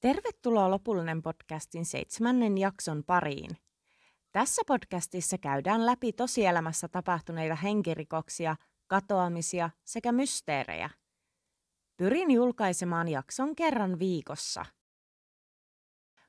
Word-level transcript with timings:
Tervetuloa 0.00 0.70
Lopullinen 0.70 1.22
podcastin 1.22 1.84
seitsemännen 1.84 2.58
jakson 2.58 3.04
pariin. 3.04 3.50
Tässä 4.32 4.62
podcastissa 4.66 5.38
käydään 5.38 5.86
läpi 5.86 6.12
tosielämässä 6.12 6.88
tapahtuneita 6.88 7.54
henkirikoksia, 7.54 8.56
katoamisia 8.86 9.70
sekä 9.84 10.12
mysteerejä. 10.12 10.90
Pyrin 11.96 12.30
julkaisemaan 12.30 13.08
jakson 13.08 13.56
kerran 13.56 13.98
viikossa. 13.98 14.64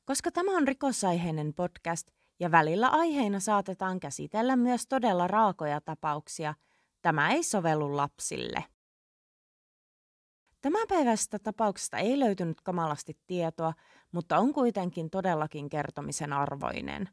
Koska 0.06 0.32
tämä 0.32 0.58
on 0.58 0.68
rikosaiheinen 0.68 1.54
podcast 1.54 2.08
ja 2.40 2.52
välillä 2.52 2.88
aiheina 2.88 3.40
saatetaan 3.40 4.00
käsitellä 4.00 4.56
myös 4.56 4.88
todella 4.88 5.28
raakoja 5.28 5.82
tapauksia, 5.82 6.54
tämä 7.02 7.32
ei 7.32 7.44
sovellu 7.44 7.98
lapsille. 7.98 8.64
Tämänpäiväisestä 10.62 11.40
tapauksesta 11.40 11.98
ei 11.98 12.20
löytynyt 12.20 12.62
kamalasti 12.62 13.18
tietoa, 13.28 13.74
mutta 14.12 14.38
on 14.38 14.54
kuitenkin 14.54 15.10
todellakin 15.10 15.70
kertomisen 15.70 16.34
arvoinen. 16.34 17.10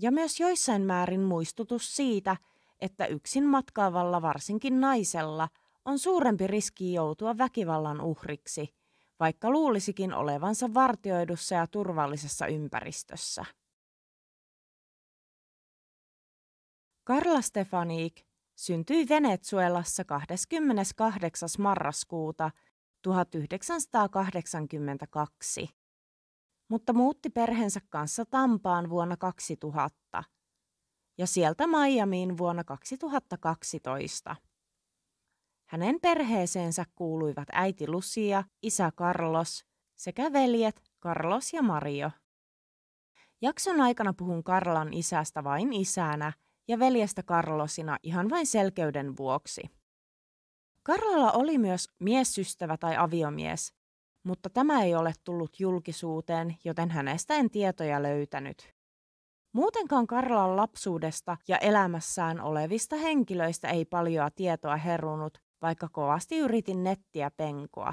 Ja 0.00 0.12
myös 0.12 0.40
joissain 0.40 0.82
määrin 0.82 1.20
muistutus 1.20 1.96
siitä, 1.96 2.36
että 2.80 3.06
yksin 3.06 3.46
matkaavalla 3.46 4.22
varsinkin 4.22 4.80
naisella 4.80 5.48
on 5.84 5.98
suurempi 5.98 6.46
riski 6.46 6.92
joutua 6.92 7.38
väkivallan 7.38 8.00
uhriksi, 8.00 8.74
vaikka 9.20 9.50
luulisikin 9.50 10.14
olevansa 10.14 10.74
vartioidussa 10.74 11.54
ja 11.54 11.66
turvallisessa 11.66 12.46
ympäristössä. 12.46 13.44
Karla 17.04 17.40
Stefanik 17.40 18.27
syntyi 18.58 19.08
Venezuelassa 19.08 20.04
28. 20.04 21.48
marraskuuta 21.58 22.50
1982, 23.02 25.68
mutta 26.68 26.92
muutti 26.92 27.30
perheensä 27.30 27.80
kanssa 27.88 28.24
Tampaan 28.26 28.90
vuonna 28.90 29.16
2000 29.16 30.24
ja 31.18 31.26
sieltä 31.26 31.66
Miamiin 31.66 32.38
vuonna 32.38 32.64
2012. 32.64 34.36
Hänen 35.68 35.98
perheeseensä 36.02 36.84
kuuluivat 36.94 37.48
äiti 37.52 37.88
Lucia, 37.88 38.44
isä 38.62 38.92
Carlos 38.96 39.64
sekä 39.96 40.32
veljet 40.32 40.82
Carlos 41.02 41.52
ja 41.52 41.62
Mario. 41.62 42.10
Jakson 43.42 43.80
aikana 43.80 44.12
puhun 44.12 44.44
Karlan 44.44 44.92
isästä 44.92 45.44
vain 45.44 45.72
isänä– 45.72 46.32
ja 46.68 46.78
veljestä 46.78 47.22
Carlosina 47.22 47.98
ihan 48.02 48.30
vain 48.30 48.46
selkeyden 48.46 49.16
vuoksi. 49.16 49.62
Karlalla 50.82 51.32
oli 51.32 51.58
myös 51.58 51.88
miesystävä 51.98 52.76
tai 52.76 52.96
aviomies, 52.96 53.72
mutta 54.22 54.50
tämä 54.50 54.82
ei 54.82 54.94
ole 54.94 55.12
tullut 55.24 55.60
julkisuuteen, 55.60 56.56
joten 56.64 56.90
hänestä 56.90 57.34
en 57.34 57.50
tietoja 57.50 58.02
löytänyt. 58.02 58.74
Muutenkaan 59.52 60.06
Karlan 60.06 60.56
lapsuudesta 60.56 61.36
ja 61.48 61.58
elämässään 61.58 62.40
olevista 62.40 62.96
henkilöistä 62.96 63.68
ei 63.68 63.84
paljoa 63.84 64.30
tietoa 64.30 64.76
herunut, 64.76 65.38
vaikka 65.62 65.88
kovasti 65.88 66.38
yritin 66.38 66.84
nettiä 66.84 67.30
penkoa. 67.30 67.92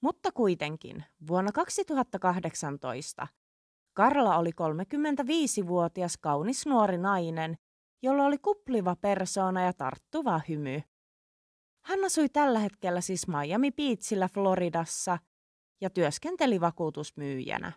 Mutta 0.00 0.32
kuitenkin, 0.32 1.04
vuonna 1.26 1.52
2018 1.52 3.26
Karla 3.94 4.36
oli 4.38 4.50
35-vuotias 4.50 6.16
kaunis 6.16 6.66
nuori 6.66 6.98
nainen, 6.98 7.56
jolla 8.02 8.24
oli 8.24 8.38
kupliva 8.38 8.96
persoona 8.96 9.62
ja 9.62 9.72
tarttuva 9.72 10.40
hymy. 10.48 10.82
Hän 11.84 12.04
asui 12.04 12.28
tällä 12.28 12.58
hetkellä 12.58 13.00
siis 13.00 13.28
Miami 13.28 13.70
Beachillä 13.70 14.28
Floridassa 14.28 15.18
ja 15.80 15.90
työskenteli 15.90 16.60
vakuutusmyyjänä. 16.60 17.72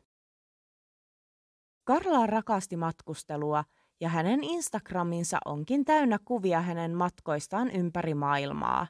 Karla 1.83 2.27
rakasti 2.27 2.77
matkustelua 2.77 3.63
ja 4.01 4.09
hänen 4.09 4.43
Instagraminsa 4.43 5.37
onkin 5.45 5.85
täynnä 5.85 6.19
kuvia 6.25 6.61
hänen 6.61 6.97
matkoistaan 6.97 7.71
ympäri 7.71 8.13
maailmaa. 8.13 8.87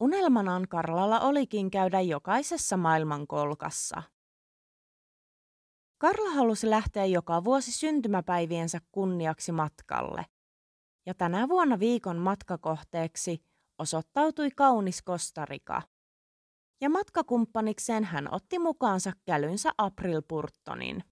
Unelmanaan 0.00 0.68
Karlalla 0.68 1.20
olikin 1.20 1.70
käydä 1.70 2.00
jokaisessa 2.00 2.76
maailmankolkassa. 2.76 4.02
Karla 5.98 6.30
halusi 6.30 6.70
lähteä 6.70 7.04
joka 7.04 7.44
vuosi 7.44 7.72
syntymäpäiviensä 7.72 8.80
kunniaksi 8.92 9.52
matkalle. 9.52 10.26
Ja 11.06 11.14
tänä 11.14 11.48
vuonna 11.48 11.78
viikon 11.78 12.18
matkakohteeksi 12.18 13.42
osoittautui 13.78 14.50
kaunis 14.50 15.02
Kostarika. 15.02 15.82
Ja 16.80 16.90
matkakumppanikseen 16.90 18.04
hän 18.04 18.34
otti 18.34 18.58
mukaansa 18.58 19.12
kälynsä 19.24 19.72
April 19.78 20.22
Purtonin. 20.28 21.04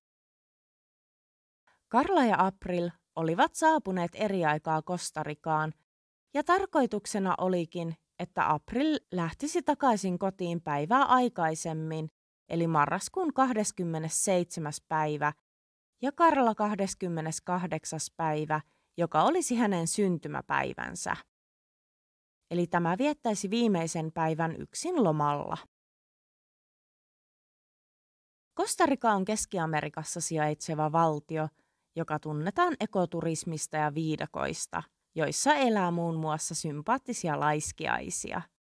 Karla 1.89 2.25
ja 2.25 2.47
April 2.47 2.91
olivat 3.17 3.55
saapuneet 3.55 4.11
eri 4.15 4.45
aikaa 4.45 4.83
Kostarikaan, 4.83 5.73
ja 6.35 6.45
tarkoituksena 6.45 7.35
olikin, 7.39 7.97
että 8.19 8.53
April 8.53 8.99
lähtisi 9.13 9.63
takaisin 9.63 10.19
kotiin 10.19 10.61
päivää 10.63 11.05
aikaisemmin 11.05 12.11
eli 12.49 12.67
marraskuun 12.67 13.35
27. 13.35 14.73
päivä 14.89 15.33
ja 16.03 16.13
Karla 16.13 16.55
28. 16.55 18.01
päivä, 18.17 18.61
joka 18.97 19.23
olisi 19.23 19.57
hänen 19.57 19.87
syntymäpäivänsä. 19.87 21.17
Eli 22.51 22.67
tämä 22.67 22.99
viettäisi 22.99 23.51
viimeisen 23.51 24.13
päivän 24.13 24.57
yksin 24.57 25.05
lomalla. 25.05 25.57
Kostarika 28.55 29.13
on 29.13 29.25
Keski-Amerikassa 29.25 30.21
sijaitseva 30.21 30.93
valtio, 30.93 31.49
joka 31.97 32.19
tunnetaan 32.19 32.77
ekoturismista 32.81 33.77
ja 33.77 33.95
viidakoista, 33.95 34.83
joissa 35.15 35.55
elää 35.55 35.91
muun 35.91 36.17
muassa 36.17 36.55
sympaattisia 36.55 37.41
laiskiaisia– 37.41 38.43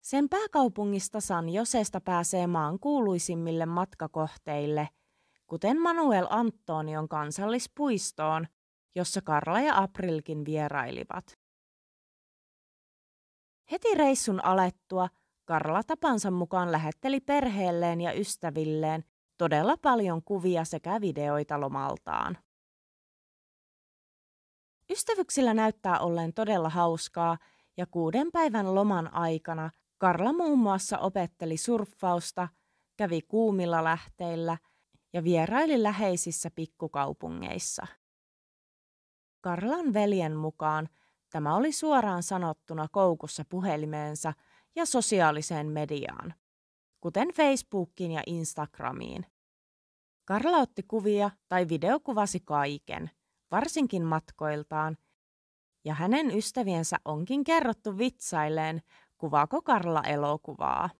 sen 0.00 0.28
pääkaupungista 0.28 1.20
San 1.20 1.48
Josesta 1.48 2.00
pääsee 2.00 2.46
maan 2.46 2.78
kuuluisimmille 2.78 3.66
matkakohteille, 3.66 4.88
kuten 5.46 5.80
Manuel 5.80 6.26
Antonion 6.30 7.08
kansallispuistoon, 7.08 8.46
jossa 8.94 9.20
Karla 9.22 9.60
ja 9.60 9.78
Aprilkin 9.78 10.44
vierailivat. 10.44 11.38
Heti 13.70 13.94
reissun 13.94 14.44
alettua 14.44 15.08
Karla 15.44 15.82
tapansa 15.82 16.30
mukaan 16.30 16.72
lähetteli 16.72 17.20
perheelleen 17.20 18.00
ja 18.00 18.12
ystävilleen 18.12 19.04
todella 19.38 19.76
paljon 19.76 20.22
kuvia 20.22 20.64
sekä 20.64 21.00
videoita 21.00 21.60
lomaltaan. 21.60 22.38
Ystävyksillä 24.90 25.54
näyttää 25.54 25.98
olleen 25.98 26.32
todella 26.32 26.68
hauskaa 26.68 27.38
ja 27.76 27.86
kuuden 27.86 28.32
päivän 28.32 28.74
loman 28.74 29.14
aikana 29.14 29.70
Karla 30.00 30.32
muun 30.32 30.58
muassa 30.58 30.98
opetteli 30.98 31.56
surffausta, 31.56 32.48
kävi 32.96 33.22
kuumilla 33.22 33.84
lähteillä 33.84 34.58
ja 35.12 35.24
vieraili 35.24 35.82
läheisissä 35.82 36.50
pikkukaupungeissa. 36.54 37.86
Karlan 39.40 39.92
veljen 39.92 40.36
mukaan 40.36 40.88
tämä 41.30 41.56
oli 41.56 41.72
suoraan 41.72 42.22
sanottuna 42.22 42.86
koukussa 42.92 43.44
puhelimeensa 43.48 44.32
ja 44.76 44.86
sosiaaliseen 44.86 45.66
mediaan, 45.66 46.34
kuten 47.00 47.28
Facebookiin 47.28 48.12
ja 48.12 48.22
Instagramiin. 48.26 49.26
Karla 50.24 50.56
otti 50.56 50.82
kuvia 50.82 51.30
tai 51.48 51.68
videokuvasi 51.68 52.40
kaiken, 52.40 53.10
varsinkin 53.50 54.04
matkoiltaan, 54.04 54.96
ja 55.84 55.94
hänen 55.94 56.36
ystäviensä 56.36 56.96
onkin 57.04 57.44
kerrottu 57.44 57.98
vitsailleen, 57.98 58.82
kuvaako 59.20 59.62
Karla 59.62 60.02
elokuvaa. 60.02 60.90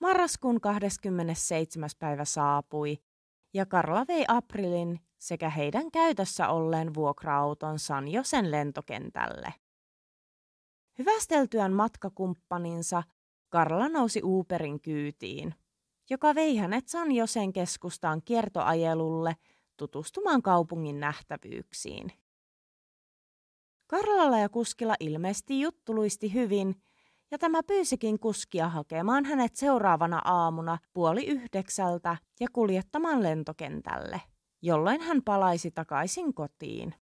Marraskuun 0.00 0.60
27. 0.60 1.90
päivä 1.98 2.24
saapui 2.24 2.98
ja 3.54 3.66
Karla 3.66 4.04
vei 4.08 4.24
Aprilin 4.28 5.00
sekä 5.18 5.50
heidän 5.50 5.90
käytössä 5.90 6.48
olleen 6.48 6.94
vuokra-auton 6.94 7.78
San 7.78 8.08
Josen 8.08 8.50
lentokentälle. 8.50 9.54
Hyvästeltyään 10.98 11.72
matkakumppaninsa 11.72 13.02
Karla 13.48 13.88
nousi 13.88 14.20
Uberin 14.24 14.80
kyytiin, 14.80 15.54
joka 16.10 16.34
vei 16.34 16.56
hänet 16.56 16.88
San 16.88 17.12
Josen 17.12 17.52
keskustaan 17.52 18.22
kiertoajelulle 18.24 19.36
tutustumaan 19.76 20.42
kaupungin 20.42 21.00
nähtävyyksiin. 21.00 22.23
Karlalla 23.86 24.38
ja 24.38 24.48
kuskilla 24.48 24.94
ilmeisesti 25.00 25.60
juttu 25.60 25.94
luisti 25.94 26.34
hyvin, 26.34 26.74
ja 27.30 27.38
tämä 27.38 27.62
pyysikin 27.62 28.18
kuskia 28.18 28.68
hakemaan 28.68 29.24
hänet 29.24 29.56
seuraavana 29.56 30.22
aamuna 30.24 30.78
puoli 30.92 31.26
yhdeksältä 31.26 32.16
ja 32.40 32.46
kuljettamaan 32.52 33.22
lentokentälle, 33.22 34.20
jolloin 34.62 35.00
hän 35.00 35.22
palaisi 35.24 35.70
takaisin 35.70 36.34
kotiin. 36.34 36.94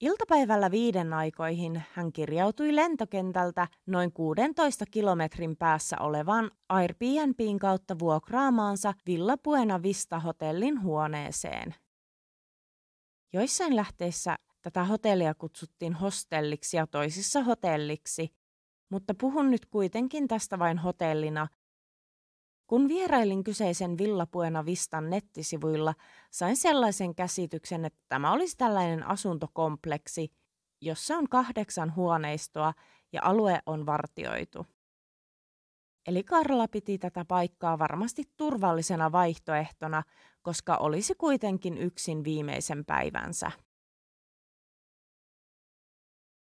Iltapäivällä 0.00 0.70
viiden 0.70 1.12
aikoihin 1.12 1.82
hän 1.92 2.12
kirjautui 2.12 2.76
lentokentältä 2.76 3.68
noin 3.86 4.12
16 4.12 4.84
kilometrin 4.90 5.56
päässä 5.56 5.96
olevaan 6.00 6.50
Airbnbin 6.68 7.58
kautta 7.58 7.98
vuokraamaansa 7.98 8.94
Villa 9.06 9.36
Buena 9.44 9.82
Vista 9.82 10.20
hotellin 10.20 10.82
huoneeseen. 10.82 11.74
Joissain 13.32 13.76
lähteissä 13.76 14.36
tätä 14.62 14.84
hotellia 14.84 15.34
kutsuttiin 15.34 15.94
hostelliksi 15.94 16.76
ja 16.76 16.86
toisissa 16.86 17.42
hotelliksi, 17.42 18.34
mutta 18.88 19.14
puhun 19.20 19.50
nyt 19.50 19.66
kuitenkin 19.66 20.28
tästä 20.28 20.58
vain 20.58 20.78
hotellina, 20.78 21.48
kun 22.66 22.88
vierailin 22.88 23.44
kyseisen 23.44 23.98
Villapuena 23.98 24.64
Vistan 24.64 25.10
nettisivuilla, 25.10 25.94
sain 26.30 26.56
sellaisen 26.56 27.14
käsityksen, 27.14 27.84
että 27.84 28.00
tämä 28.08 28.32
olisi 28.32 28.56
tällainen 28.56 29.06
asuntokompleksi, 29.06 30.32
jossa 30.80 31.16
on 31.16 31.28
kahdeksan 31.28 31.96
huoneistoa 31.96 32.74
ja 33.12 33.20
alue 33.24 33.58
on 33.66 33.86
vartioitu. 33.86 34.66
Eli 36.06 36.24
Karla 36.24 36.68
piti 36.68 36.98
tätä 36.98 37.24
paikkaa 37.24 37.78
varmasti 37.78 38.22
turvallisena 38.36 39.12
vaihtoehtona, 39.12 40.02
koska 40.46 40.76
olisi 40.76 41.14
kuitenkin 41.14 41.78
yksin 41.78 42.24
viimeisen 42.24 42.84
päivänsä. 42.84 43.50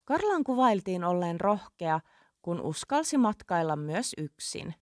Karlan 0.06 0.44
kuvailtiin 0.44 1.04
olleen 1.04 1.40
rohkea, 1.40 2.00
kun 2.42 2.62
uskalsi 2.62 3.18
matkailla 3.18 3.76
myös 3.76 4.14
yksin– 4.18 4.74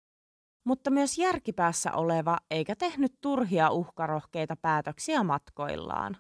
mutta 0.65 0.91
myös 0.91 1.19
järkipäässä 1.19 1.93
oleva 1.93 2.39
eikä 2.51 2.77
tehnyt 2.77 3.15
turhia 3.21 3.71
uhkarohkeita 3.71 4.56
päätöksiä 4.56 5.23
matkoillaan. 5.23 6.17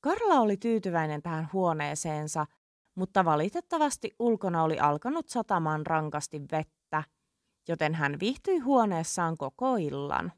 Karla 0.00 0.34
oli 0.34 0.56
tyytyväinen 0.56 1.22
tähän 1.22 1.48
huoneeseensa, 1.52 2.46
mutta 2.94 3.24
valitettavasti 3.24 4.10
ulkona 4.18 4.62
oli 4.62 4.78
alkanut 4.78 5.28
satamaan 5.28 5.86
rankasti 5.86 6.40
vettä, 6.52 7.04
joten 7.68 7.94
hän 7.94 8.20
viihtyi 8.20 8.58
huoneessaan 8.58 9.36
koko 9.36 9.76
illan. 9.76 10.32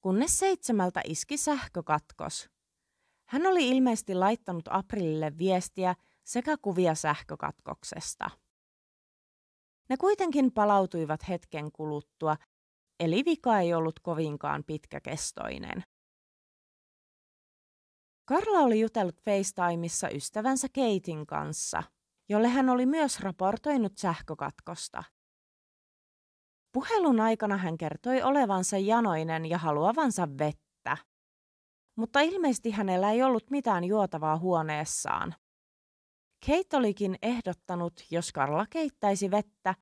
Kunnes 0.00 0.38
seitsemältä 0.38 1.00
iski 1.04 1.36
sähkökatkos. 1.36 2.48
Hän 3.28 3.46
oli 3.46 3.68
ilmeisesti 3.68 4.14
laittanut 4.14 4.64
Aprilille 4.70 5.38
viestiä 5.38 5.94
sekä 6.24 6.56
kuvia 6.62 6.94
sähkökatkoksesta. 6.94 8.30
Ne 9.88 9.96
kuitenkin 9.96 10.52
palautuivat 10.52 11.28
hetken 11.28 11.72
kuluttua, 11.72 12.36
eli 13.00 13.24
vika 13.24 13.58
ei 13.58 13.74
ollut 13.74 14.00
kovinkaan 14.00 14.64
pitkäkestoinen. 14.64 15.82
Karla 18.24 18.58
oli 18.58 18.80
jutellut 18.80 19.20
FaceTimeissa 19.20 20.08
ystävänsä 20.08 20.68
Keitin 20.72 21.26
kanssa, 21.26 21.82
jolle 22.28 22.48
hän 22.48 22.68
oli 22.68 22.86
myös 22.86 23.20
raportoinut 23.20 23.98
sähkökatkosta. 23.98 25.04
Puhelun 26.72 27.20
aikana 27.20 27.56
hän 27.56 27.78
kertoi 27.78 28.22
olevansa 28.22 28.78
janoinen 28.78 29.46
ja 29.46 29.58
haluavansa 29.58 30.28
vettä, 30.38 30.96
mutta 31.96 32.20
ilmeisesti 32.20 32.70
hänellä 32.70 33.10
ei 33.10 33.22
ollut 33.22 33.50
mitään 33.50 33.84
juotavaa 33.84 34.38
huoneessaan. 34.38 35.34
Kate 36.46 36.76
olikin 36.76 37.18
ehdottanut, 37.22 37.92
jos 38.10 38.32
Karla 38.32 38.66
keittäisi 38.70 39.30
vettä, 39.30 39.74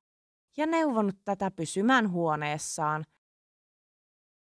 ja 0.57 0.65
neuvonut 0.65 1.15
tätä 1.25 1.51
pysymään 1.51 2.11
huoneessaan. 2.11 3.05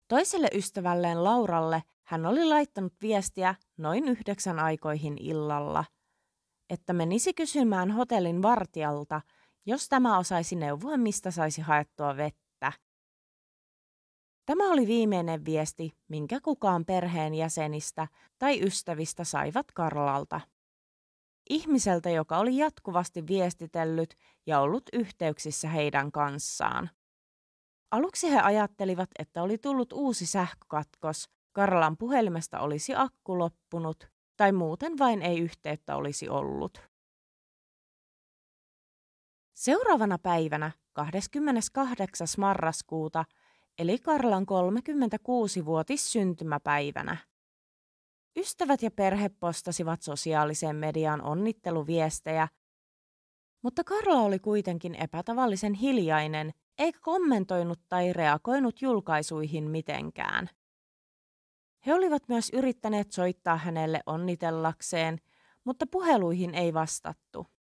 Toiselle 0.08 0.48
ystävälleen 0.54 1.24
Lauralle 1.24 1.82
hän 2.02 2.26
oli 2.26 2.44
laittanut 2.44 2.94
viestiä 3.02 3.54
noin 3.76 4.08
yhdeksän 4.08 4.58
aikoihin 4.58 5.16
illalla, 5.20 5.84
että 6.70 6.92
menisi 6.92 7.34
kysymään 7.34 7.90
hotellin 7.90 8.42
vartijalta, 8.42 9.20
jos 9.66 9.88
tämä 9.88 10.18
osaisi 10.18 10.56
neuvoa, 10.56 10.96
mistä 10.96 11.30
saisi 11.30 11.60
haettua 11.60 12.16
vettä. 12.16 12.72
Tämä 14.46 14.72
oli 14.72 14.86
viimeinen 14.86 15.44
viesti, 15.44 15.92
minkä 16.08 16.40
kukaan 16.40 16.84
perheen 16.84 17.34
jäsenistä 17.34 18.08
tai 18.38 18.62
ystävistä 18.66 19.24
saivat 19.24 19.72
Karlalta 19.72 20.40
ihmiseltä, 21.50 22.10
joka 22.10 22.38
oli 22.38 22.56
jatkuvasti 22.56 23.26
viestitellyt 23.26 24.14
ja 24.46 24.60
ollut 24.60 24.82
yhteyksissä 24.92 25.68
heidän 25.68 26.12
kanssaan. 26.12 26.90
Aluksi 27.90 28.30
he 28.30 28.40
ajattelivat, 28.40 29.10
että 29.18 29.42
oli 29.42 29.58
tullut 29.58 29.92
uusi 29.92 30.26
sähkökatkos, 30.26 31.30
Karlan 31.52 31.96
puhelimesta 31.96 32.60
olisi 32.60 32.94
akku 32.94 33.38
loppunut 33.38 34.08
tai 34.36 34.52
muuten 34.52 34.98
vain 34.98 35.22
ei 35.22 35.38
yhteyttä 35.38 35.96
olisi 35.96 36.28
ollut. 36.28 36.91
Seuraavana 39.62 40.18
päivänä, 40.18 40.70
28. 40.92 42.26
marraskuuta, 42.38 43.24
eli 43.78 43.98
Karlan 43.98 44.42
36-vuotis 44.42 46.12
syntymäpäivänä, 46.12 47.16
Ystävät 48.36 48.82
ja 48.82 48.90
perhe 48.90 49.28
postasivat 49.28 50.02
sosiaalisen 50.02 50.76
median 50.76 51.22
onnitteluviestejä, 51.22 52.48
mutta 53.62 53.84
Karla 53.84 54.20
oli 54.20 54.38
kuitenkin 54.38 54.94
epätavallisen 54.94 55.74
hiljainen 55.74 56.50
eikä 56.78 56.98
kommentoinut 57.02 57.80
tai 57.88 58.12
reagoinut 58.12 58.82
julkaisuihin 58.82 59.70
mitenkään. 59.70 60.48
He 61.86 61.94
olivat 61.94 62.22
myös 62.28 62.50
yrittäneet 62.52 63.12
soittaa 63.12 63.56
hänelle 63.56 64.00
onnitellakseen, 64.06 65.18
mutta 65.64 65.86
puheluihin 65.86 66.54
ei 66.54 66.74
vastattu. 66.74 67.51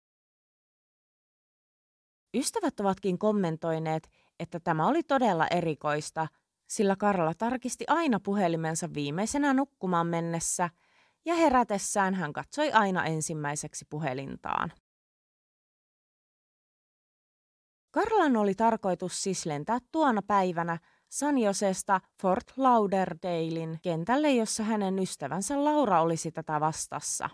Ystävät 2.34 2.80
ovatkin 2.80 3.18
kommentoineet, 3.18 4.10
että 4.40 4.60
tämä 4.60 4.88
oli 4.88 5.04
todella 5.04 5.48
erikoista– 5.48 6.28
sillä 6.72 6.96
Karla 6.96 7.34
tarkisti 7.34 7.86
aina 7.88 8.20
puhelimensa 8.20 8.94
viimeisenä 8.94 9.54
nukkumaan 9.54 10.08
mennessä 10.08 10.70
ja 11.26 11.36
herätessään 11.36 12.14
hän 12.14 12.34
katsoi 12.34 12.72
aina 12.72 13.06
ensimmäiseksi 13.06 13.86
puhelintaan. 13.90 14.74
Karlan 17.92 18.38
oli 18.38 18.56
tarkoitus 18.56 19.24
siis 19.24 19.46
lentää 19.46 19.80
tuona 19.92 20.22
päivänä 20.22 20.80
San 21.10 21.38
Josesta 21.38 22.02
Fort 22.22 22.54
Lauderdalein 22.58 23.80
kentälle, 23.82 24.32
jossa 24.32 24.64
hänen 24.64 25.00
ystävänsä 25.00 25.64
Laura 25.64 26.02
olisi 26.02 26.32
tätä 26.32 26.60
vastassa. 26.60 27.30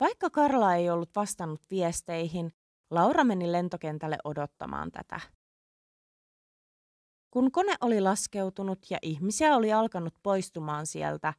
Vaikka 0.00 0.30
Karla 0.30 0.74
ei 0.74 0.90
ollut 0.90 1.10
vastannut 1.16 1.62
viesteihin, 1.70 2.52
Laura 2.90 3.24
meni 3.24 3.52
lentokentälle 3.52 4.18
odottamaan 4.24 4.90
tätä. 4.92 5.20
Kun 7.30 7.52
kone 7.52 7.74
oli 7.80 8.00
laskeutunut 8.00 8.78
ja 8.90 8.98
ihmisiä 9.02 9.56
oli 9.56 9.72
alkanut 9.72 10.14
poistumaan 10.22 10.86
sieltä, 10.86 11.34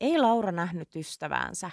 ei 0.00 0.18
Laura 0.18 0.52
nähnyt 0.52 0.96
ystäväänsä. 0.96 1.70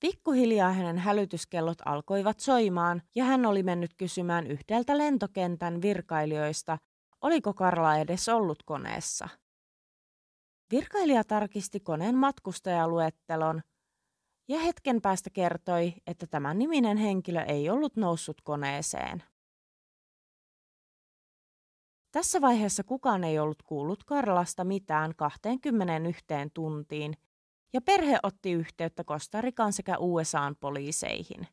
Pikkuhiljaa 0.00 0.72
hänen 0.72 0.98
hälytyskellot 0.98 1.78
alkoivat 1.84 2.40
soimaan 2.40 3.02
ja 3.14 3.24
hän 3.24 3.46
oli 3.46 3.62
mennyt 3.62 3.94
kysymään 3.94 4.46
yhdeltä 4.46 4.98
lentokentän 4.98 5.82
virkailijoista, 5.82 6.78
oliko 7.20 7.54
Karla 7.54 7.96
edes 7.96 8.28
ollut 8.28 8.62
koneessa. 8.62 9.28
Virkailija 10.70 11.24
tarkisti 11.24 11.80
koneen 11.80 12.16
matkustajaluettelon 12.16 13.62
ja 14.48 14.58
hetken 14.58 15.00
päästä 15.00 15.30
kertoi, 15.30 15.94
että 16.06 16.26
tämä 16.26 16.54
niminen 16.54 16.96
henkilö 16.96 17.42
ei 17.42 17.70
ollut 17.70 17.96
noussut 17.96 18.40
koneeseen. 18.40 19.22
Tässä 22.10 22.40
vaiheessa 22.40 22.84
kukaan 22.84 23.24
ei 23.24 23.38
ollut 23.38 23.62
kuullut 23.62 24.04
Karlasta 24.04 24.64
mitään 24.64 25.16
21 25.16 26.24
tuntiin, 26.54 27.16
ja 27.72 27.80
perhe 27.80 28.18
otti 28.22 28.52
yhteyttä 28.52 29.04
Kostarikan 29.04 29.72
sekä 29.72 29.98
USAn 29.98 30.56
poliiseihin. 30.60 31.48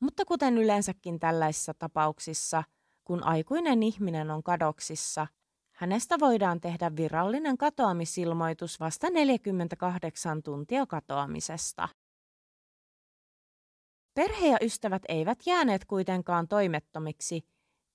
Mutta 0.00 0.24
kuten 0.24 0.58
yleensäkin 0.58 1.20
tällaisissa 1.20 1.74
tapauksissa, 1.74 2.64
kun 3.04 3.24
aikuinen 3.24 3.82
ihminen 3.82 4.30
on 4.30 4.42
kadoksissa, 4.42 5.26
hänestä 5.78 6.16
voidaan 6.20 6.60
tehdä 6.60 6.96
virallinen 6.96 7.58
katoamisilmoitus 7.58 8.80
vasta 8.80 9.10
48 9.10 10.42
tuntia 10.42 10.86
katoamisesta. 10.86 11.88
Perhe 14.14 14.46
ja 14.46 14.58
ystävät 14.62 15.02
eivät 15.08 15.38
jääneet 15.46 15.84
kuitenkaan 15.84 16.48
toimettomiksi 16.48 17.42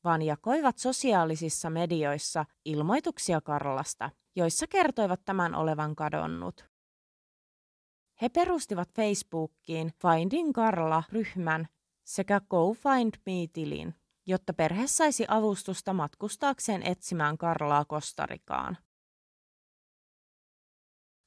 vaan 0.03 0.21
jakoivat 0.21 0.77
sosiaalisissa 0.77 1.69
medioissa 1.69 2.45
ilmoituksia 2.65 3.41
Karlasta, 3.41 4.09
joissa 4.35 4.67
kertoivat 4.67 5.21
tämän 5.25 5.55
olevan 5.55 5.95
kadonnut. 5.95 6.65
He 8.21 8.29
perustivat 8.29 8.89
Facebookiin 8.95 9.91
Finding 10.01 10.53
Karla-ryhmän 10.53 11.67
sekä 12.03 12.41
Go 12.49 12.73
Find 12.73 13.13
Me-tilin. 13.25 13.95
Jotta 14.25 14.53
perhe 14.53 14.87
saisi 14.87 15.25
avustusta 15.27 15.93
matkustaakseen 15.93 16.83
etsimään 16.83 17.37
Karlaa 17.37 17.85
Kostarikaan. 17.85 18.77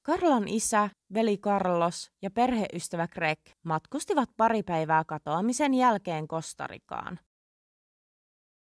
Karlan 0.02 0.48
isä, 0.48 0.90
veli 1.14 1.38
Carlos 1.38 2.10
ja 2.22 2.30
perheystävä 2.30 3.08
Greg 3.08 3.38
matkustivat 3.62 4.28
pari 4.36 4.62
päivää 4.62 5.04
katoamisen 5.04 5.74
jälkeen 5.74 6.28
Kostarikaan. 6.28 7.18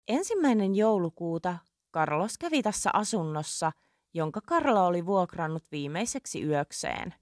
Ensimmäinen 0.08 0.76
joulukuuta 0.76 1.58
Carlos 1.94 2.38
kävi 2.38 2.62
tässä 2.62 2.90
asunnossa, 2.94 3.72
jonka 4.14 4.42
Karla 4.46 4.86
oli 4.86 5.06
vuokrannut 5.06 5.64
viimeiseksi 5.72 6.44
yökseen. 6.44 7.16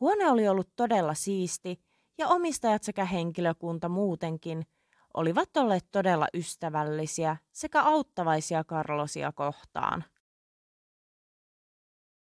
Huone 0.00 0.30
oli 0.30 0.48
ollut 0.48 0.68
todella 0.76 1.14
siisti 1.14 1.80
ja 2.18 2.28
omistajat 2.28 2.82
sekä 2.82 3.04
henkilökunta 3.04 3.88
muutenkin 3.88 4.66
olivat 5.14 5.56
olleet 5.56 5.86
todella 5.92 6.26
ystävällisiä 6.34 7.36
sekä 7.52 7.82
auttavaisia 7.82 8.64
Carlosia 8.64 9.32
kohtaan. 9.32 10.04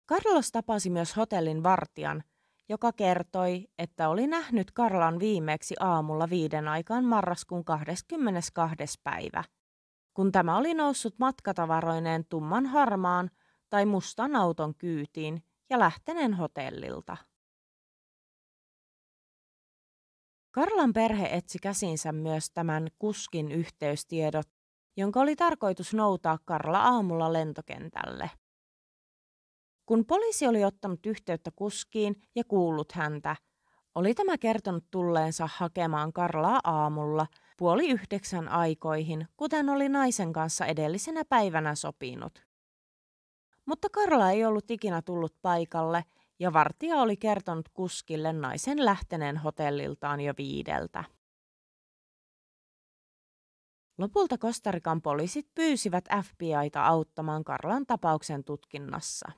Carlos 0.09 0.53
tapasi 0.53 0.91
myös 0.91 1.17
hotellin 1.17 1.63
vartijan, 1.63 2.25
joka 2.69 2.93
kertoi, 2.93 3.69
että 3.79 4.09
oli 4.09 4.27
nähnyt 4.27 4.71
Karlan 4.71 5.19
viimeksi 5.19 5.75
aamulla 5.81 6.31
viiden 6.31 6.69
aikaan 6.69 7.05
marraskuun 7.05 7.65
22. 7.65 9.01
päivä, 9.05 9.45
kun 10.15 10.33
tämä 10.33 10.57
oli 10.57 10.75
noussut 10.75 11.15
matkatavaroineen 11.19 12.25
tumman 12.25 12.67
harmaan 12.67 13.31
tai 13.71 13.87
mustan 13.87 14.37
auton 14.37 14.75
kyytiin 14.75 15.43
ja 15.71 15.79
lähteneen 15.79 16.35
hotellilta. 16.35 17.17
Karlan 20.51 20.93
perhe 20.93 21.29
etsi 21.33 21.59
käsinsä 21.59 22.13
myös 22.13 22.51
tämän 22.51 22.89
kuskin 22.99 23.53
yhteystiedot, 23.53 24.49
jonka 24.97 25.21
oli 25.21 25.37
tarkoitus 25.37 25.95
noutaa 25.95 26.39
Karla 26.45 26.81
aamulla 26.81 27.33
lentokentälle. 27.33 28.31
Kun 29.87 30.05
poliisi 30.07 30.47
oli 30.47 30.65
ottanut 30.65 31.07
yhteyttä 31.07 31.51
kuskiin 31.57 32.23
ja 32.35 32.45
kuullut 32.45 32.93
häntä, 32.93 33.37
oli 33.95 34.15
tämä 34.15 34.39
kertonut 34.39 34.85
tulleensa 34.91 35.49
hakemaan 35.53 36.13
Karlaa 36.13 36.61
aamulla 36.65 37.27
puoli 37.57 37.89
yhdeksän 37.91 38.49
aikoihin, 38.49 39.29
kuten 39.37 39.69
oli 39.69 39.89
naisen 39.89 40.33
kanssa 40.33 40.67
edellisenä 40.67 41.23
päivänä 41.29 41.75
sopinut. 41.75 42.47
Mutta 43.67 43.89
Karla 43.93 44.31
ei 44.31 44.45
ollut 44.45 44.71
ikinä 44.71 45.03
tullut 45.03 45.35
paikalle 45.43 46.05
ja 46.39 46.53
vartija 46.53 46.97
oli 46.97 47.17
kertonut 47.17 47.69
kuskille 47.69 48.33
naisen 48.33 48.85
lähteneen 48.85 49.37
hotelliltaan 49.37 50.21
jo 50.21 50.35
viideltä. 50.39 51.05
Lopulta 53.99 54.39
Kostarikan 54.39 55.03
poliisit 55.03 55.55
pyysivät 55.55 56.05
FBIta 56.25 56.87
auttamaan 56.87 57.45
Karlan 57.45 57.87
tapauksen 57.87 58.45
tutkinnassa. 58.45 59.33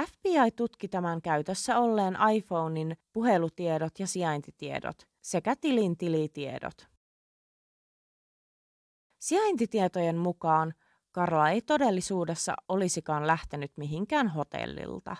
FBI 0.00 0.50
tutki 0.56 0.88
tämän 0.88 1.22
käytössä 1.22 1.78
olleen 1.78 2.16
iPhonein 2.34 2.96
puhelutiedot 3.12 3.98
ja 3.98 4.06
sijaintitiedot 4.06 5.08
sekä 5.22 5.56
tilin 5.60 5.96
tilitiedot. 5.96 6.88
Sijaintitietojen 9.18 10.16
mukaan 10.16 10.74
Karla 11.12 11.50
ei 11.50 11.62
todellisuudessa 11.62 12.54
olisikaan 12.68 13.26
lähtenyt 13.26 13.72
mihinkään 13.76 14.28
hotellilta. 14.28 15.16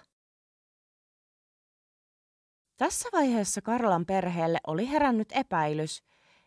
Tässä 2.76 3.08
vaiheessa 3.12 3.62
Karlan 3.62 4.06
perheelle 4.06 4.58
oli 4.66 4.90
herännyt 4.90 5.28
epäilys, 5.32 6.04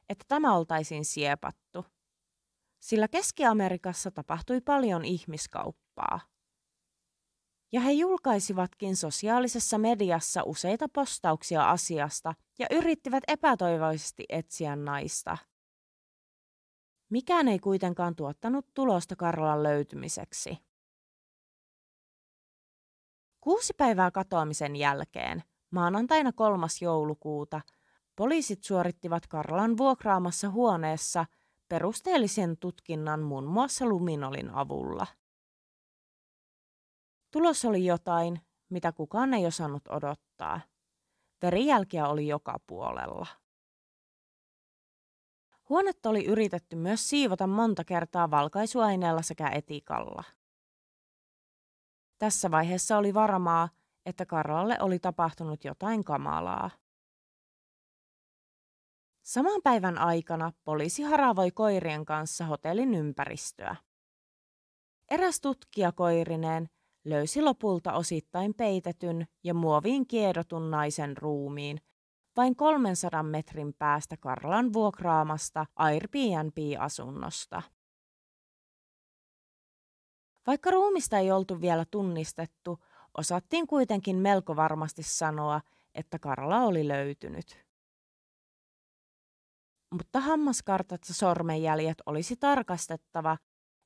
että 0.10 0.26
tämä 0.28 0.56
oltaisiin 0.56 1.06
siepattu, 1.06 1.86
sillä 2.80 3.08
Keski-Amerikassa 3.08 4.12
tapahtui 4.12 4.62
paljon 4.62 5.06
ihmiskauppaa 5.06 6.20
ja 7.72 7.82
he 7.82 7.92
julkaisivatkin 7.92 8.96
sosiaalisessa 8.96 9.78
mediassa 9.78 10.44
useita 10.44 10.90
postauksia 10.90 11.70
asiasta 11.70 12.34
ja 12.60 12.68
yrittivät 12.72 13.24
epätoivoisesti 13.28 14.26
etsiä 14.30 14.76
naista. 14.76 15.38
Mikään 17.10 17.48
ei 17.48 17.60
kuitenkaan 17.60 18.16
tuottanut 18.16 18.68
tulosta 18.74 19.16
Karlan 19.16 19.64
löytymiseksi. 19.64 20.58
Kuusi 23.42 23.74
päivää 23.78 24.12
katoamisen 24.12 24.76
jälkeen, 24.76 25.44
maanantaina 25.72 26.32
3. 26.32 26.68
joulukuuta, 26.82 27.62
poliisit 28.16 28.64
suorittivat 28.64 29.28
Karlan 29.28 29.78
vuokraamassa 29.78 30.50
huoneessa 30.50 31.26
perusteellisen 31.68 32.58
tutkinnan 32.58 33.20
muun 33.20 33.46
muassa 33.46 33.86
luminolin 33.86 34.50
avulla– 34.50 35.08
Tulos 37.32 37.66
oli 37.66 37.86
jotain, 37.86 38.42
mitä 38.70 38.92
kukaan 38.92 39.34
ei 39.34 39.46
osannut 39.46 39.88
odottaa. 39.88 40.62
Verijälkiä 41.42 42.08
oli 42.08 42.28
joka 42.28 42.60
puolella. 42.68 43.28
Huonetta 45.70 46.10
oli 46.10 46.26
yritetty 46.26 46.76
myös 46.76 47.10
siivota 47.10 47.48
monta 47.48 47.84
kertaa 47.84 48.32
valkaisuaineella 48.32 49.22
sekä 49.22 49.50
etikalla. 49.50 50.24
Tässä 52.18 52.52
vaiheessa 52.52 52.98
oli 52.98 53.14
varmaa, 53.14 53.70
että 54.06 54.26
Karlalle 54.26 54.78
oli 54.80 55.00
tapahtunut 55.00 55.64
jotain 55.64 56.04
kamalaa. 56.04 56.70
Saman 59.22 59.62
päivän 59.64 59.98
aikana 59.98 60.52
poliisi 60.64 61.04
haravoi 61.04 61.52
koirien 61.52 62.06
kanssa 62.06 62.46
hotellin 62.46 62.94
ympäristöä. 62.94 63.76
Eräs 65.12 65.42
tutkija 65.42 65.92
koirineen 65.92 66.70
löysi 67.06 67.42
lopulta 67.42 67.94
osittain 67.94 68.54
peitetyn 68.54 69.28
ja 69.44 69.54
muoviin 69.54 70.08
kiedotun 70.08 70.72
naisen 70.72 71.18
ruumiin 71.18 71.82
vain 72.38 72.56
300 72.56 73.24
metrin 73.24 73.74
päästä 73.74 74.18
Karlan 74.18 74.74
vuokraamasta 74.74 75.66
Airbnb-asunnosta. 75.76 77.62
Vaikka 80.48 80.72
ruumista 80.72 81.18
ei 81.18 81.32
oltu 81.32 81.62
vielä 81.62 81.86
tunnistettu, 81.92 82.80
osattiin 83.18 83.68
kuitenkin 83.68 84.16
melko 84.16 84.56
varmasti 84.56 85.04
sanoa, 85.04 85.62
että 85.96 86.20
Karla 86.20 86.62
oli 86.62 86.88
löytynyt. 86.88 87.66
Mutta 89.94 90.20
hammaskartat 90.20 91.02
ja 91.08 91.14
sormenjäljet 91.14 91.98
olisi 92.06 92.36
tarkastettava 92.36 93.38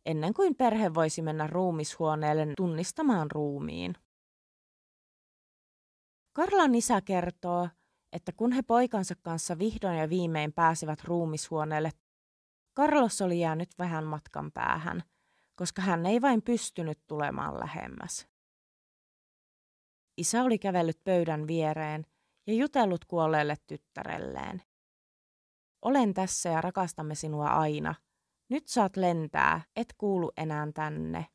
ennen 0.06 0.34
kuin 0.34 0.56
perhe 0.56 0.94
voisi 0.94 1.22
mennä 1.22 1.48
ruumishuoneelle 1.48 2.48
tunnistamaan 2.58 3.32
ruumiin. 3.32 3.96
Karlan 6.34 6.76
isä 6.76 7.02
kertoo, 7.02 7.70
että 8.14 8.32
kun 8.32 8.52
he 8.52 8.62
poikansa 8.62 9.16
kanssa 9.22 9.60
vihdoin 9.60 9.98
ja 9.98 10.10
viimein 10.10 10.54
pääsivät 10.54 11.04
ruumishuoneelle, 11.04 11.92
Carlos 12.78 13.22
oli 13.22 13.40
jäänyt 13.40 13.70
vähän 13.80 14.04
matkan 14.04 14.52
päähän, 14.52 15.04
koska 15.56 15.82
hän 15.82 16.06
ei 16.06 16.22
vain 16.22 16.42
pystynyt 16.42 17.00
tulemaan 17.08 17.60
lähemmäs. 17.60 18.33
Isä 20.18 20.44
oli 20.44 20.58
kävellyt 20.58 21.04
pöydän 21.04 21.48
viereen 21.48 22.06
ja 22.48 22.54
jutellut 22.54 23.06
kuolleelle 23.06 23.56
tyttärelleen. 23.68 24.64
Olen 25.82 26.14
tässä 26.14 26.50
ja 26.50 26.62
rakastamme 26.62 27.16
sinua 27.16 27.48
aina, 27.48 27.96
nyt 28.50 28.68
saat 28.68 28.98
lentää, 28.98 29.62
et 29.76 29.94
kuulu 29.98 30.32
enää 30.38 30.68
tänne. 30.74 31.26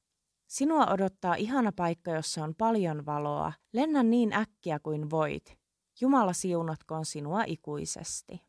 Sinua 0.47 0.87
odottaa 0.87 1.35
ihana 1.35 1.73
paikka, 1.73 2.11
jossa 2.11 2.45
on 2.45 2.55
paljon 2.55 3.07
valoa. 3.07 3.53
Lennä 3.73 4.03
niin 4.03 4.33
äkkiä 4.33 4.79
kuin 4.79 5.11
voit. 5.11 5.59
Jumala 6.01 6.33
siunatkoon 6.33 7.05
sinua 7.05 7.43
ikuisesti. 7.47 8.41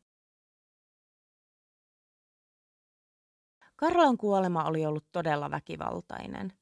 Karlan 3.76 4.18
kuolema 4.18 4.64
oli 4.64 4.86
ollut 4.86 5.04
todella 5.12 5.50
väkivaltainen. 5.50 6.59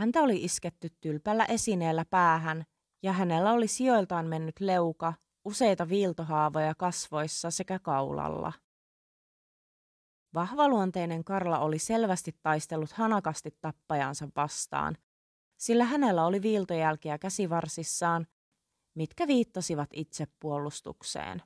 Häntä 0.00 0.20
oli 0.20 0.44
isketty 0.44 0.88
tylpällä 1.00 1.44
esineellä 1.44 2.04
päähän 2.04 2.64
ja 3.02 3.12
hänellä 3.12 3.52
oli 3.52 3.66
sijoiltaan 3.66 4.26
mennyt 4.26 4.60
leuka, 4.60 5.14
useita 5.44 5.88
viiltohaavoja 5.88 6.74
kasvoissa 6.74 7.50
sekä 7.50 7.78
kaulalla. 7.78 8.52
Vahvaluonteinen 10.34 11.24
Karla 11.24 11.58
oli 11.58 11.78
selvästi 11.78 12.32
taistellut 12.42 12.92
hanakasti 12.92 13.50
tappajansa 13.60 14.28
vastaan, 14.36 14.96
sillä 15.58 15.84
hänellä 15.84 16.26
oli 16.26 16.42
viiltojälkiä 16.42 17.18
käsivarsissaan, 17.18 18.26
mitkä 18.94 19.26
viittasivat 19.26 19.90
itsepuolustukseen. 19.92 21.42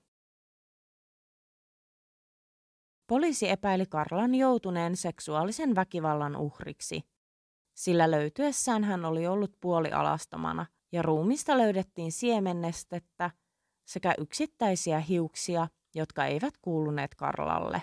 Poliisi 3.06 3.48
epäili 3.48 3.86
Karlan 3.86 4.34
joutuneen 4.34 4.96
seksuaalisen 4.96 5.74
väkivallan 5.74 6.36
uhriksi, 6.36 7.13
sillä 7.74 8.10
löytyessään 8.10 8.84
hän 8.84 9.04
oli 9.04 9.26
ollut 9.26 9.56
puolialastomana 9.60 10.66
ja 10.92 11.02
ruumista 11.02 11.58
löydettiin 11.58 12.12
siemennestettä 12.12 13.30
sekä 13.84 14.14
yksittäisiä 14.18 15.00
hiuksia, 15.00 15.68
jotka 15.94 16.26
eivät 16.26 16.54
kuuluneet 16.62 17.14
Karlalle. 17.14 17.82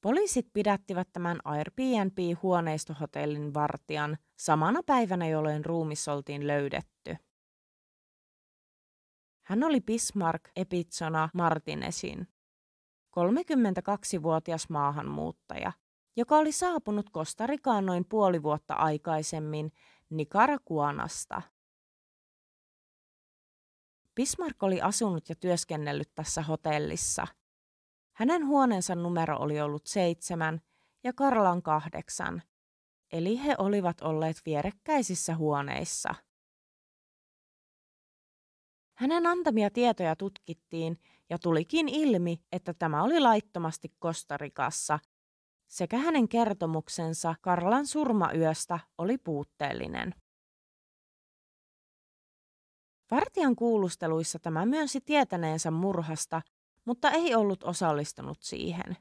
Poliisit 0.00 0.46
pidättivät 0.52 1.08
tämän 1.12 1.38
Airbnb-huoneistohotellin 1.44 3.54
vartijan 3.54 4.18
samana 4.36 4.80
päivänä, 4.86 5.28
jolloin 5.28 5.64
ruumis 5.64 6.08
oltiin 6.08 6.46
löydetty. 6.46 7.16
Hän 9.42 9.64
oli 9.64 9.80
Bismarck 9.80 10.44
Epitsona 10.56 11.28
Martinesin, 11.34 12.28
32-vuotias 13.10 14.68
maahanmuuttaja, 14.68 15.72
joka 16.16 16.36
oli 16.36 16.52
saapunut 16.52 17.10
Kostarikaan 17.10 17.86
noin 17.86 18.04
puoli 18.04 18.42
vuotta 18.42 18.74
aikaisemmin 18.74 19.72
Nicaraguanasta. 20.10 21.42
Bismarck 24.14 24.62
oli 24.62 24.80
asunut 24.80 25.28
ja 25.28 25.34
työskennellyt 25.34 26.14
tässä 26.14 26.42
hotellissa. 26.42 27.26
Hänen 28.12 28.46
huoneensa 28.46 28.94
numero 28.94 29.36
oli 29.36 29.60
ollut 29.60 29.86
seitsemän 29.86 30.60
ja 31.04 31.12
Karlan 31.12 31.62
kahdeksan, 31.62 32.42
eli 33.12 33.44
he 33.44 33.54
olivat 33.58 34.00
olleet 34.00 34.36
vierekkäisissä 34.46 35.36
huoneissa. 35.36 36.14
Hänen 38.94 39.26
antamia 39.26 39.70
tietoja 39.70 40.16
tutkittiin 40.16 41.00
ja 41.30 41.38
tulikin 41.38 41.88
ilmi, 41.88 42.42
että 42.52 42.74
tämä 42.74 43.02
oli 43.02 43.20
laittomasti 43.20 43.94
Kostarikassa, 43.98 44.98
sekä 45.72 45.98
hänen 45.98 46.28
kertomuksensa 46.28 47.34
Karlan 47.40 47.86
surmayöstä 47.86 48.78
oli 48.98 49.18
puutteellinen. 49.18 50.14
Vartijan 53.10 53.56
kuulusteluissa 53.56 54.38
tämä 54.38 54.66
myönsi 54.66 55.00
tietäneensä 55.00 55.70
murhasta, 55.70 56.42
mutta 56.84 57.10
ei 57.10 57.34
ollut 57.34 57.64
osallistunut 57.64 58.42
siihen. 58.42 58.96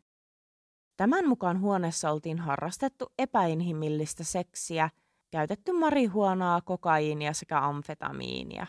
Tämän 0.98 1.28
mukaan 1.28 1.62
huoneessa 1.62 2.12
oltiin 2.12 2.40
harrastettu 2.40 3.14
epäinhimillistä 3.20 4.24
seksiä, 4.24 4.90
käytetty 5.32 5.72
marihuonaa, 5.72 6.62
kokaiinia 6.62 7.34
sekä 7.34 7.60
amfetamiinia. 7.60 8.68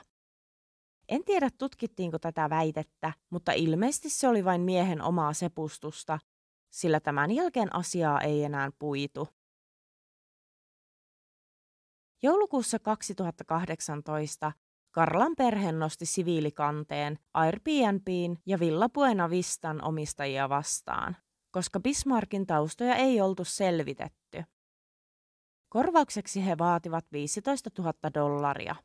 En 1.09 1.25
tiedä 1.25 1.49
tutkittiinko 1.59 2.19
tätä 2.19 2.51
väitettä, 2.51 3.13
mutta 3.31 3.53
ilmeisesti 3.53 4.11
se 4.11 4.29
oli 4.29 4.45
vain 4.45 4.61
miehen 4.61 5.03
omaa 5.03 5.33
sepustusta, 5.33 6.19
sillä 6.73 7.01
tämän 7.01 7.31
jälkeen 7.31 7.75
asiaa 7.75 8.21
ei 8.21 8.45
enää 8.45 8.71
puitu. 8.79 9.29
Joulukuussa 12.23 12.79
2018 12.79 14.53
Karlan 14.91 15.35
perhe 15.39 15.73
nosti 15.73 16.07
siviilikanteen 16.07 17.19
Airbnbin 17.35 18.39
ja 18.47 18.61
Villa 18.61 18.89
Buena 18.89 19.31
Vistan 19.31 19.85
omistajia 19.85 20.49
vastaan, 20.49 21.17
koska 21.51 21.81
Bismarckin 21.81 22.47
taustoja 22.47 22.95
ei 22.95 23.21
oltu 23.21 23.45
selvitetty. 23.45 24.45
Korvaukseksi 25.69 26.47
he 26.47 26.59
vaativat 26.59 27.05
15 27.13 27.71
000 27.79 27.93
dollaria. 28.15 28.77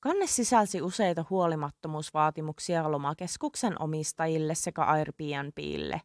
Kanne 0.00 0.26
sisälsi 0.26 0.82
useita 0.82 1.24
huolimattomuusvaatimuksia 1.30 2.92
lomakeskuksen 2.92 3.82
omistajille 3.82 4.54
sekä 4.54 4.82
Airbnbille. 4.82 6.00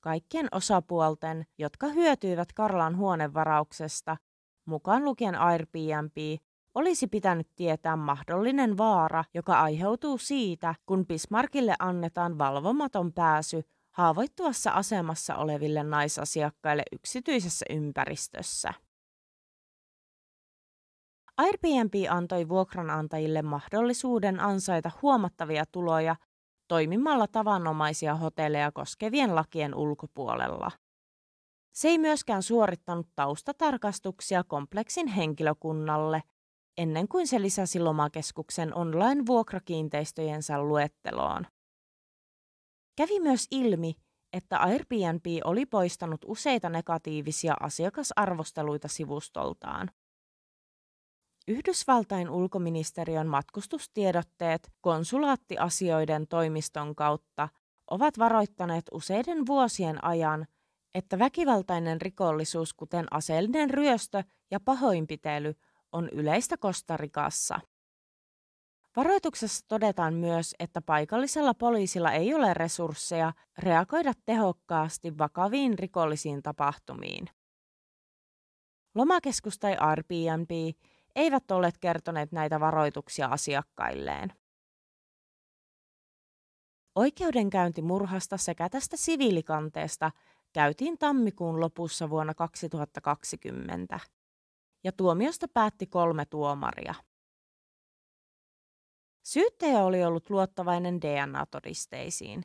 Kaikkien 0.00 0.48
osapuolten, 0.52 1.46
jotka 1.58 1.86
hyötyivät 1.86 2.52
Karlan 2.52 2.96
huonevarauksesta, 2.96 4.16
mukaan 4.64 5.04
lukien 5.04 5.34
Airbnb, 5.34 6.16
olisi 6.74 7.06
pitänyt 7.06 7.48
tietää 7.56 7.96
mahdollinen 7.96 8.78
vaara, 8.78 9.24
joka 9.34 9.60
aiheutuu 9.60 10.18
siitä, 10.18 10.74
kun 10.86 11.06
Bismarckille 11.06 11.74
annetaan 11.78 12.38
valvomaton 12.38 13.12
pääsy 13.12 13.62
haavoittuvassa 13.90 14.70
asemassa 14.70 15.36
oleville 15.36 15.82
naisasiakkaille 15.82 16.82
yksityisessä 16.92 17.66
ympäristössä. 17.70 18.74
Airbnb 21.38 21.94
antoi 22.10 22.48
vuokranantajille 22.48 23.42
mahdollisuuden 23.42 24.40
ansaita 24.40 24.90
huomattavia 25.02 25.64
tuloja 25.72 26.16
toimimalla 26.68 27.26
tavanomaisia 27.26 28.14
hotelleja 28.14 28.72
koskevien 28.72 29.34
lakien 29.34 29.74
ulkopuolella. 29.74 30.70
Se 31.74 31.88
ei 31.88 31.98
myöskään 31.98 32.42
suorittanut 32.42 33.08
taustatarkastuksia 33.16 34.44
kompleksin 34.44 35.06
henkilökunnalle 35.06 36.22
ennen 36.78 37.08
kuin 37.08 37.26
se 37.26 37.42
lisäsi 37.42 37.80
lomakeskuksen 37.80 38.74
online-vuokrakiinteistöjensä 38.74 40.62
luetteloon. 40.62 41.46
Kävi 42.96 43.20
myös 43.20 43.46
ilmi, 43.50 43.94
että 44.32 44.58
Airbnb 44.58 45.26
oli 45.44 45.66
poistanut 45.66 46.24
useita 46.26 46.68
negatiivisia 46.68 47.54
asiakasarvosteluita 47.60 48.88
sivustoltaan. 48.88 49.90
Yhdysvaltain 51.48 52.30
ulkoministeriön 52.30 53.26
matkustustiedotteet 53.26 54.72
konsulaattiasioiden 54.80 56.26
toimiston 56.26 56.94
kautta 56.94 57.48
ovat 57.90 58.18
varoittaneet 58.18 58.84
useiden 58.92 59.46
vuosien 59.46 60.04
ajan, 60.04 60.46
että 60.94 61.18
väkivaltainen 61.18 62.00
rikollisuus, 62.00 62.74
kuten 62.74 63.06
aseellinen 63.10 63.70
ryöstö 63.70 64.22
ja 64.50 64.60
pahoinpitely, 64.60 65.54
on 65.92 66.08
yleistä 66.08 66.56
Kostarikassa. 66.56 67.60
Varoituksessa 68.96 69.64
todetaan 69.68 70.14
myös, 70.14 70.54
että 70.58 70.82
paikallisella 70.82 71.54
poliisilla 71.54 72.12
ei 72.12 72.34
ole 72.34 72.54
resursseja 72.54 73.32
reagoida 73.58 74.12
tehokkaasti 74.24 75.18
vakaviin 75.18 75.78
rikollisiin 75.78 76.42
tapahtumiin. 76.42 77.28
Lomakeskus 78.94 79.58
tai 79.58 79.76
Airbnb 79.76 80.50
eivät 81.16 81.50
olleet 81.50 81.78
kertoneet 81.78 82.32
näitä 82.32 82.60
varoituksia 82.60 83.26
asiakkailleen. 83.26 84.32
Oikeudenkäynti 86.94 87.82
murhasta 87.82 88.36
sekä 88.36 88.68
tästä 88.68 88.96
siviilikanteesta 88.96 90.10
käytiin 90.52 90.98
tammikuun 90.98 91.60
lopussa 91.60 92.10
vuonna 92.10 92.34
2020 92.34 94.00
ja 94.84 94.92
tuomiosta 94.92 95.48
päätti 95.48 95.86
kolme 95.86 96.24
tuomaria. 96.24 96.94
Syyttäjä 99.22 99.78
oli 99.78 100.04
ollut 100.04 100.30
luottavainen 100.30 101.00
DNA-todisteisiin, 101.00 102.42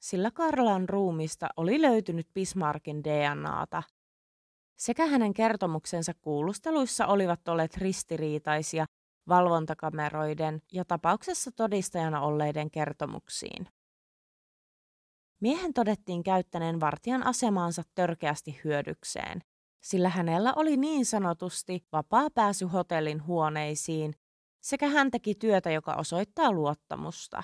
sillä 0.00 0.30
Karlan 0.30 0.88
ruumista 0.88 1.48
oli 1.56 1.82
löytynyt 1.82 2.28
Bismarckin 2.34 3.04
DNAta 3.04 3.82
sekä 4.76 5.06
hänen 5.06 5.34
kertomuksensa 5.34 6.12
kuulusteluissa 6.20 7.06
olivat 7.06 7.48
olleet 7.48 7.76
ristiriitaisia 7.76 8.86
valvontakameroiden 9.28 10.62
ja 10.72 10.84
tapauksessa 10.84 11.50
todistajana 11.56 12.20
olleiden 12.20 12.70
kertomuksiin. 12.70 13.68
Miehen 15.40 15.74
todettiin 15.74 16.22
käyttäneen 16.22 16.80
vartijan 16.80 17.26
asemaansa 17.26 17.82
törkeästi 17.94 18.60
hyödykseen, 18.64 19.40
sillä 19.82 20.08
hänellä 20.08 20.52
oli 20.56 20.76
niin 20.76 21.06
sanotusti 21.06 21.86
vapaa 21.92 22.28
pääsy 22.34 22.66
hotellin 22.66 23.26
huoneisiin 23.26 24.14
sekä 24.60 24.88
hän 24.88 25.10
teki 25.10 25.34
työtä, 25.34 25.70
joka 25.70 25.94
osoittaa 25.94 26.52
luottamusta. 26.52 27.42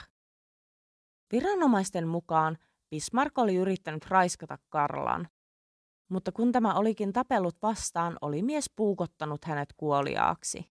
Viranomaisten 1.32 2.08
mukaan 2.08 2.58
Bismarck 2.90 3.38
oli 3.38 3.56
yrittänyt 3.56 4.06
raiskata 4.06 4.58
Karlan, 4.68 5.28
mutta 6.10 6.32
kun 6.32 6.52
tämä 6.52 6.74
olikin 6.74 7.12
tapellut 7.12 7.56
vastaan, 7.62 8.16
oli 8.20 8.42
mies 8.42 8.70
puukottanut 8.76 9.44
hänet 9.44 9.72
kuoliaaksi. 9.76 10.70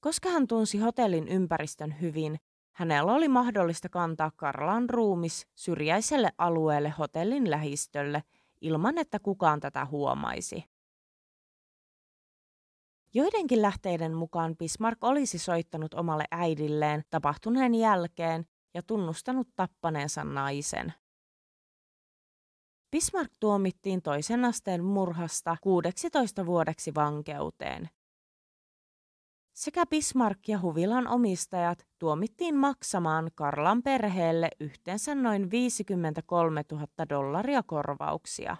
Koska 0.00 0.28
hän 0.28 0.46
tunsi 0.46 0.78
hotellin 0.78 1.28
ympäristön 1.28 2.00
hyvin, 2.00 2.38
hänellä 2.72 3.12
oli 3.12 3.28
mahdollista 3.28 3.88
kantaa 3.88 4.30
Karlan 4.36 4.90
ruumis 4.90 5.46
syrjäiselle 5.54 6.32
alueelle 6.38 6.90
hotellin 6.98 7.50
lähistölle 7.50 8.22
ilman, 8.60 8.98
että 8.98 9.18
kukaan 9.18 9.60
tätä 9.60 9.84
huomaisi. 9.84 10.64
Joidenkin 13.14 13.62
lähteiden 13.62 14.14
mukaan 14.14 14.56
Bismarck 14.56 15.04
olisi 15.04 15.38
soittanut 15.38 15.94
omalle 15.94 16.24
äidilleen 16.30 17.02
tapahtuneen 17.10 17.74
jälkeen 17.74 18.46
ja 18.74 18.82
tunnustanut 18.82 19.48
tappaneensa 19.56 20.24
naisen. 20.24 20.94
Bismarck 22.90 23.32
tuomittiin 23.40 24.02
toisen 24.02 24.44
asteen 24.44 24.84
murhasta 24.84 25.56
16 25.60 26.46
vuodeksi 26.46 26.94
vankeuteen. 26.94 27.90
Sekä 29.54 29.86
Bismarck 29.86 30.48
ja 30.48 30.60
huvilan 30.60 31.08
omistajat 31.08 31.86
tuomittiin 31.98 32.56
maksamaan 32.56 33.30
Karlan 33.34 33.82
perheelle 33.82 34.50
yhteensä 34.60 35.14
noin 35.14 35.50
53 35.50 36.62
000 36.72 36.86
dollaria 37.08 37.62
korvauksia. 37.62 38.56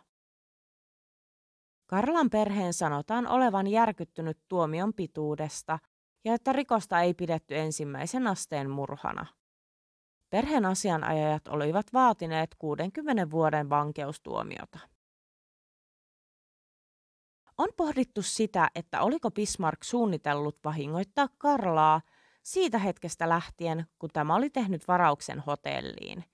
Karlan 1.87 2.31
perheen 2.31 2.73
sanotaan 2.73 3.27
olevan 3.27 3.67
järkyttynyt 3.67 4.38
tuomion 4.49 4.95
pituudesta 4.95 5.79
ja 6.25 6.35
että 6.35 6.53
rikosta 6.53 7.01
ei 7.01 7.14
pidetty 7.14 7.57
ensimmäisen 7.57 8.27
asteen 8.27 8.71
murhana. 8.71 9.27
Perheen 10.31 10.64
asianajajat 10.64 11.49
olivat 11.49 11.87
vaatineet 11.93 12.55
60 12.59 13.31
vuoden 13.31 13.71
vankeustuomiota. 13.71 14.79
On 17.59 17.69
pohdittu 17.77 18.23
sitä, 18.23 18.71
että 18.75 19.03
oliko 19.03 19.31
Bismarck 19.31 19.83
suunnitellut 19.83 20.59
vahingoittaa 20.64 21.29
Karlaa 21.38 22.01
siitä 22.43 22.79
hetkestä 22.79 23.29
lähtien, 23.29 23.87
kun 23.99 24.11
tämä 24.12 24.35
oli 24.35 24.51
tehnyt 24.51 24.88
varauksen 24.88 25.38
hotelliin. 25.38 26.25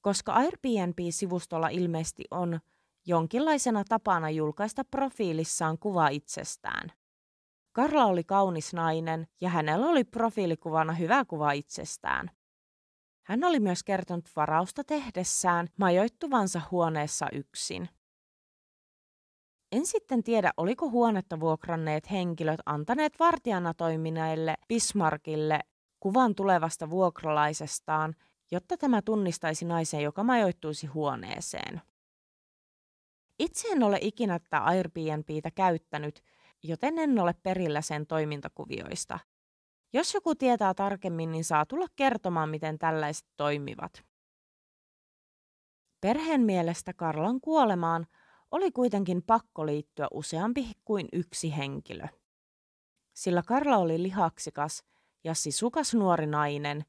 Koska 0.00 0.32
Airbnb-sivustolla 0.32 1.68
ilmeisesti 1.68 2.24
on 2.30 2.60
jonkinlaisena 3.06 3.84
tapana 3.88 4.30
julkaista 4.30 4.84
profiilissaan 4.84 5.78
kuva 5.78 6.08
itsestään. 6.08 6.92
Karla 7.72 8.04
oli 8.04 8.24
kaunis 8.24 8.74
nainen 8.74 9.26
ja 9.40 9.48
hänellä 9.48 9.86
oli 9.86 10.04
profiilikuvana 10.04 10.92
hyvä 10.92 11.24
kuva 11.24 11.52
itsestään. 11.52 12.30
Hän 13.24 13.44
oli 13.44 13.60
myös 13.60 13.82
kertonut 13.82 14.28
varausta 14.36 14.84
tehdessään 14.84 15.68
majoittuvansa 15.76 16.60
huoneessa 16.70 17.26
yksin. 17.32 17.88
En 19.72 19.86
sitten 19.86 20.22
tiedä, 20.22 20.52
oliko 20.56 20.90
huonetta 20.90 21.40
vuokranneet 21.40 22.10
henkilöt 22.10 22.60
antaneet 22.66 23.12
vartijana 23.18 23.74
toimineille 23.74 24.54
Bismarckille 24.68 25.60
kuvan 26.00 26.34
tulevasta 26.34 26.90
vuokralaisestaan, 26.90 28.14
jotta 28.50 28.76
tämä 28.76 29.02
tunnistaisi 29.02 29.64
naisen, 29.64 30.00
joka 30.02 30.24
majoittuisi 30.24 30.86
huoneeseen. 30.86 31.80
Itse 33.38 33.68
en 33.68 33.82
ole 33.82 33.98
ikinä 34.00 34.38
tätä 34.38 34.58
Airbnbtä 34.58 35.50
käyttänyt, 35.50 36.22
joten 36.62 36.98
en 36.98 37.18
ole 37.18 37.34
perillä 37.42 37.80
sen 37.80 38.06
toimintakuvioista. 38.06 39.18
Jos 39.94 40.14
joku 40.14 40.34
tietää 40.34 40.74
tarkemmin, 40.74 41.32
niin 41.32 41.44
saa 41.44 41.66
tulla 41.66 41.86
kertomaan, 41.96 42.48
miten 42.48 42.78
tällaiset 42.78 43.26
toimivat. 43.36 44.04
Perheen 46.00 46.40
mielestä 46.40 46.92
Karlan 46.92 47.40
kuolemaan 47.40 48.06
oli 48.50 48.70
kuitenkin 48.70 49.22
pakko 49.22 49.66
liittyä 49.66 50.08
useampi 50.10 50.72
kuin 50.84 51.08
yksi 51.12 51.56
henkilö. 51.56 52.06
Sillä 53.12 53.42
Karla 53.46 53.76
oli 53.76 54.02
lihaksikas 54.02 54.84
ja 55.24 55.34
sisukas 55.34 55.94
nuori 55.94 56.26
nainen, 56.26 56.84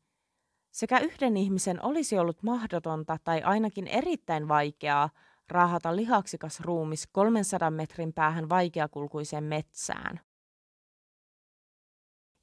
sekä 0.71 0.99
yhden 0.99 1.37
ihmisen 1.37 1.83
olisi 1.85 2.17
ollut 2.17 2.43
mahdotonta 2.43 3.17
tai 3.23 3.41
ainakin 3.41 3.87
erittäin 3.87 4.47
vaikeaa 4.47 5.09
raahata 5.47 5.95
lihaksikas 5.95 6.59
ruumis 6.59 7.07
300 7.11 7.71
metrin 7.71 8.13
päähän 8.13 8.49
vaikeakulkuiseen 8.49 9.43
metsään. 9.43 10.24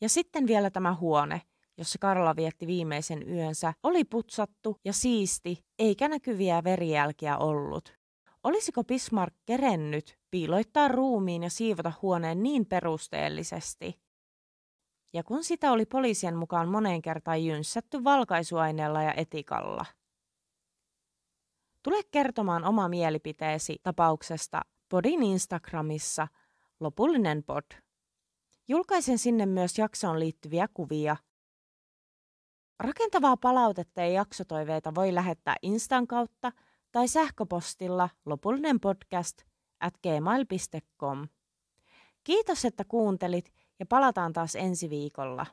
Ja 0.03 0.09
sitten 0.09 0.47
vielä 0.47 0.71
tämä 0.71 0.95
huone, 0.95 1.43
jossa 1.79 1.99
Karla 1.99 2.37
vietti 2.37 2.67
viimeisen 2.67 3.29
yönsä, 3.29 3.75
oli 3.83 4.05
putsattu 4.05 4.77
ja 4.85 4.93
siisti, 4.93 5.65
eikä 5.79 6.09
näkyviä 6.09 6.65
verijälkiä 6.65 7.39
ollut. 7.39 7.95
Olisiko 8.45 8.85
Bismarck 8.85 9.37
kerennyt 9.45 10.19
piiloittaa 10.31 10.89
ruumiin 10.89 11.43
ja 11.43 11.51
siivota 11.51 11.93
huoneen 12.03 12.43
niin 12.43 12.67
perusteellisesti? 12.67 14.03
Ja 15.13 15.23
kun 15.23 15.45
sitä 15.45 15.73
oli 15.73 15.87
poliisien 15.87 16.37
mukaan 16.37 16.69
moneen 16.69 17.03
kertaan 17.03 17.45
jynssätty 17.45 18.05
valkaisuaineella 18.05 19.03
ja 19.03 19.15
etikalla. 19.15 19.85
Tule 21.83 22.03
kertomaan 22.11 22.65
oma 22.65 22.89
mielipiteesi 22.89 23.77
tapauksesta 23.83 24.61
Podin 24.89 25.23
Instagramissa 25.23 26.29
lopullinen 26.81 27.45
pod. 27.45 27.65
Julkaisen 28.69 29.19
sinne 29.19 29.47
myös 29.47 29.79
jaksoon 29.79 30.19
liittyviä 30.19 30.69
kuvia. 30.75 31.17
Rakentavaa 32.81 33.37
palautetta 33.37 34.01
ja 34.01 34.09
jaksotoiveita 34.09 34.95
voi 34.95 35.15
lähettää 35.15 35.57
Instan 35.63 36.07
kautta– 36.07 36.53
tai 36.93 37.09
sähköpostilla 37.09 38.09
lopullinen 38.25 38.81
podcast 38.81 39.43
at 39.81 39.95
gmail.com. 40.03 41.29
Kiitos, 42.25 42.65
että 42.65 42.85
kuuntelit 42.85 43.53
ja 43.79 43.87
palataan 43.87 44.33
taas 44.33 44.57
ensi 44.57 44.91
viikolla. 44.91 45.47